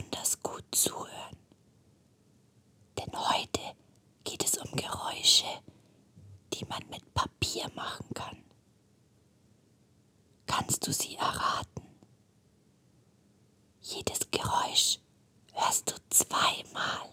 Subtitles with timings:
[0.00, 1.36] besonders gut zuhören.
[2.98, 3.60] Denn heute
[4.24, 5.46] geht es um Geräusche,
[6.52, 8.42] die man mit Papier machen kann.
[10.46, 11.82] Kannst du sie erraten?
[13.82, 14.98] Jedes Geräusch
[15.52, 17.08] hörst du zweimal.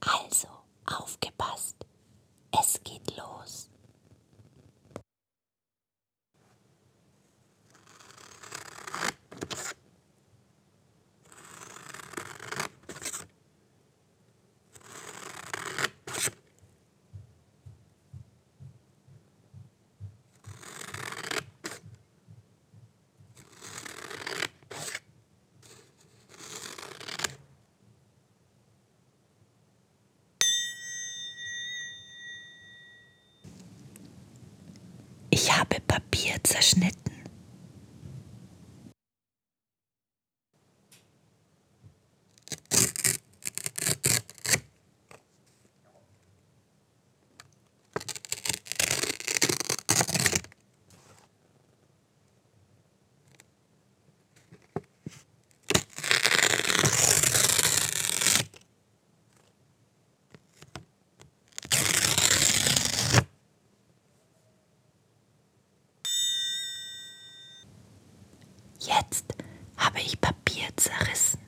[0.00, 0.48] Also
[0.86, 1.76] aufgepasst,
[2.52, 3.68] es geht los.
[35.40, 37.07] Ich habe Papier zerschnitten.
[68.88, 69.34] Jetzt
[69.76, 71.38] habe ich Papier zerrissen.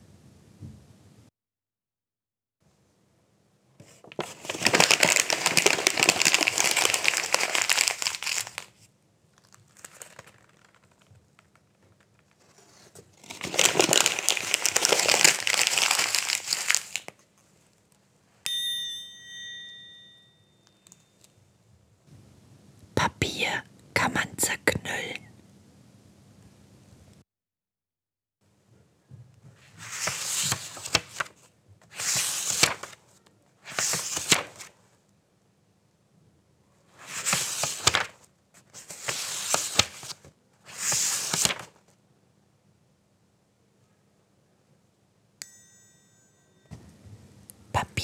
[22.94, 23.64] Papier
[23.94, 25.30] kann man zerknüllen.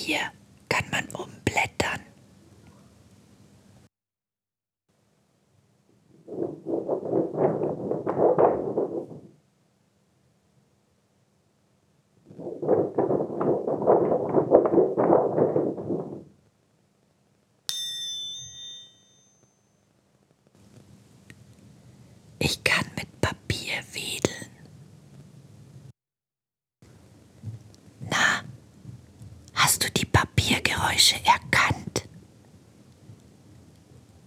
[0.07, 0.31] Papier
[0.69, 2.01] kann man umblättern.
[22.39, 24.51] Ich kann mit Papier wedeln.
[28.09, 28.45] Na,
[29.55, 30.07] hast du die
[30.97, 32.09] Papiergeräusche erkannt?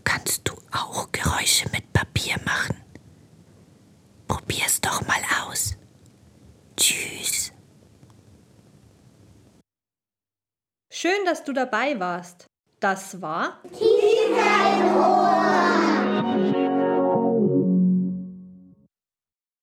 [0.04, 2.78] Kannst du auch Geräusche mit Papier machen?
[4.28, 5.76] Probier's doch mal aus.
[6.78, 7.52] Tschüss.
[10.92, 12.46] Schön, dass du dabei warst.
[12.80, 15.40] Das war Kinderrohr.